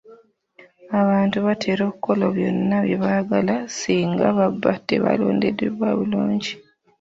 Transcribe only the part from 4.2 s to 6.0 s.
baba tebalondoolebwa